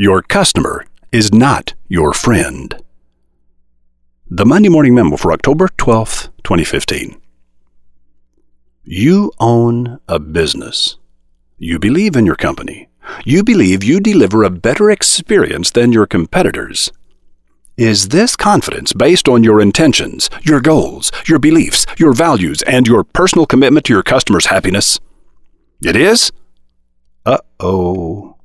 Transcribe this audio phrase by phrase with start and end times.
[0.00, 2.72] Your customer is not your friend.
[4.30, 7.20] The Monday Morning Memo for October 12th, 2015.
[8.84, 10.98] You own a business.
[11.56, 12.88] You believe in your company.
[13.24, 16.92] You believe you deliver a better experience than your competitors.
[17.76, 23.02] Is this confidence based on your intentions, your goals, your beliefs, your values, and your
[23.02, 25.00] personal commitment to your customers' happiness?
[25.82, 26.30] It is?
[27.26, 28.37] Uh oh.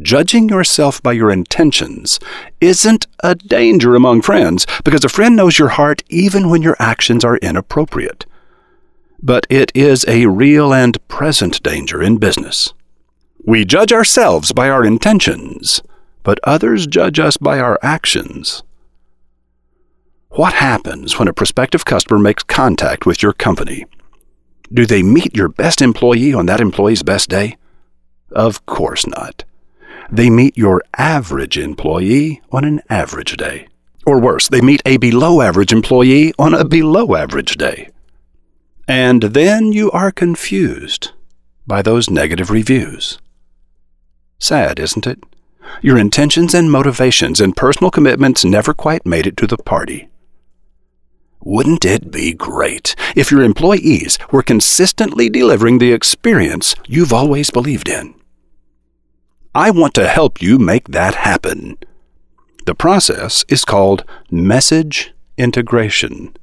[0.00, 2.20] Judging yourself by your intentions
[2.60, 7.24] isn't a danger among friends because a friend knows your heart even when your actions
[7.24, 8.24] are inappropriate.
[9.20, 12.74] But it is a real and present danger in business.
[13.44, 15.82] We judge ourselves by our intentions,
[16.22, 18.62] but others judge us by our actions.
[20.30, 23.86] What happens when a prospective customer makes contact with your company?
[24.72, 27.56] Do they meet your best employee on that employee's best day?
[28.30, 29.44] Of course not.
[30.10, 33.68] They meet your average employee on an average day.
[34.06, 37.90] Or worse, they meet a below average employee on a below average day.
[38.86, 41.12] And then you are confused
[41.66, 43.18] by those negative reviews.
[44.38, 45.22] Sad, isn't it?
[45.82, 50.08] Your intentions and motivations and personal commitments never quite made it to the party.
[51.44, 57.90] Wouldn't it be great if your employees were consistently delivering the experience you've always believed
[57.90, 58.14] in?
[59.54, 61.78] I want to help you make that happen.
[62.66, 66.36] The process is called message integration.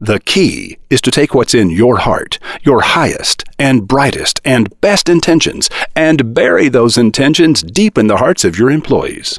[0.00, 5.08] The key is to take what's in your heart, your highest and brightest and best
[5.08, 9.38] intentions, and bury those intentions deep in the hearts of your employees.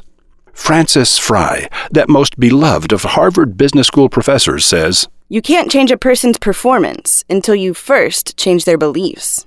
[0.54, 5.98] Frances Frei, that most beloved of Harvard Business School professors, says You can't change a
[5.98, 9.46] person's performance until you first change their beliefs.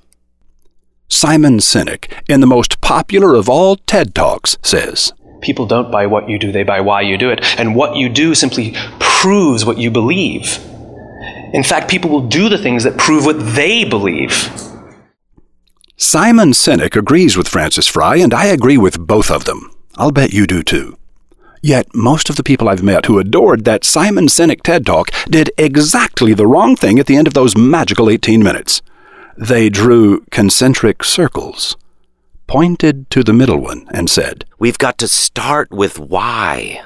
[1.09, 6.29] Simon Sinek, in the most popular of all TED Talks, says People don't buy what
[6.29, 7.43] you do, they buy why you do it.
[7.59, 10.59] And what you do simply proves what you believe.
[11.53, 14.49] In fact, people will do the things that prove what they believe.
[15.95, 19.71] Simon Sinek agrees with Frances Frei, and I agree with both of them.
[19.95, 20.97] I'll bet you do too.
[21.63, 25.51] Yet most of the people I've met who adored that Simon Sinek TED Talk did
[25.57, 28.81] exactly the wrong thing at the end of those magical 18 minutes.
[29.37, 31.77] They drew concentric circles,
[32.47, 36.81] pointed to the middle one, and said, We've got to start with why.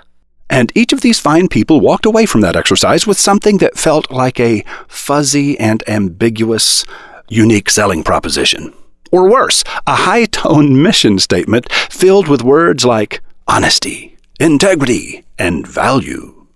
[0.50, 4.12] And each of these fine people walked away from that exercise with something that felt
[4.12, 6.84] like a fuzzy and ambiguous,
[7.30, 8.74] unique selling proposition.
[9.14, 16.48] Or worse, a high toned mission statement filled with words like honesty, integrity, and value.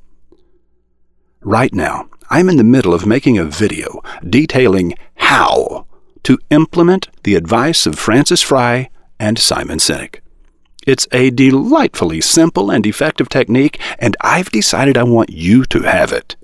[1.40, 5.84] Right now, I'm in the middle of making a video detailing how
[6.25, 10.19] to implement the advice of Frances Frei and Simon Sinek.
[10.86, 16.12] It's a delightfully simple and effective technique, and I've decided I want you to have
[16.12, 16.35] it.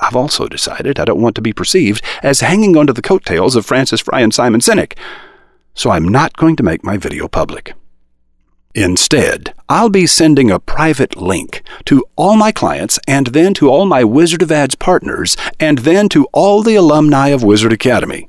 [0.00, 3.66] I've also decided I don't want to be perceived as hanging onto the coattails of
[3.66, 4.96] Frances Frei and Simon Sinek,
[5.74, 7.74] so I'm not going to make my video public.
[8.76, 13.86] Instead, I'll be sending a private link to all my clients and then to all
[13.86, 18.28] my Wizard of Ads partners and then to all the alumni of Wizard Academy.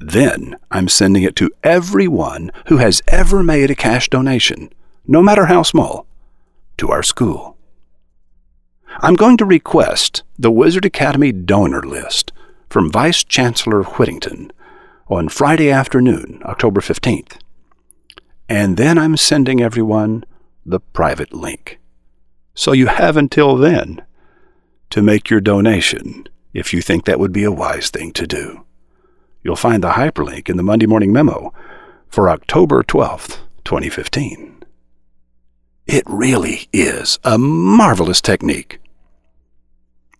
[0.00, 4.72] Then I'm sending it to everyone who has ever made a cash donation,
[5.06, 6.06] no matter how small,
[6.78, 7.58] to our school.
[9.00, 12.32] I'm going to request the Wizard Academy donor list
[12.70, 14.50] from Vice Chancellor Whittington
[15.08, 17.38] on Friday afternoon, October 15th.
[18.48, 20.24] And then I'm sending everyone
[20.64, 21.78] the private link.
[22.54, 24.02] So you have until then
[24.88, 28.64] to make your donation if you think that would be a wise thing to do.
[29.42, 31.54] You'll find the hyperlink in the Monday Morning Memo
[32.08, 34.62] for October 12th, 2015.
[35.86, 38.80] It really is a marvelous technique.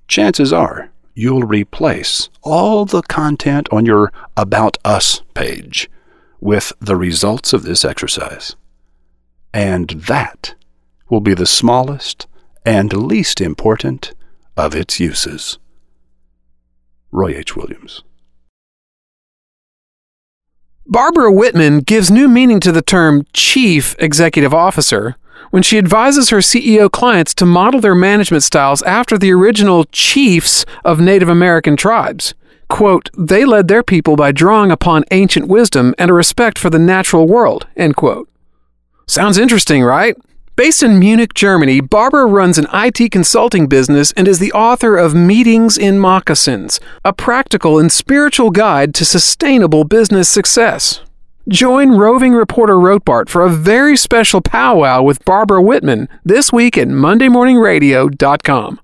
[0.09, 5.91] Chances are you'll replace all the content on your About Us page
[6.41, 8.57] with the results of this exercise.
[9.53, 10.55] And that
[11.11, 12.27] will be the smallest
[12.65, 14.15] and least important
[14.57, 15.59] of its uses.
[17.13, 17.55] Roy H.
[17.55, 18.03] Williams.
[20.91, 25.15] Barbara Whitman gives new meaning to the term chief executive officer
[25.51, 30.65] when she advises her CEO clients to model their management styles after the original chiefs
[30.85, 32.35] of Native American tribes.
[32.69, 36.79] Quote, they led their people by drawing upon ancient wisdom and a respect for the
[36.81, 38.29] natural world, end quote.
[39.07, 40.17] Sounds interesting, right?
[40.57, 45.15] Based in Munich, Germany, Barbara runs an IT consulting business and is the author of
[45.15, 51.01] Meetings in Moccasins, a practical and spiritual guide to sustainable business success.
[51.49, 56.89] Join roving reporter Rotbart for a very special powwow with Barbara Whitman this week at
[56.89, 58.79] MondayMorningRadio.com.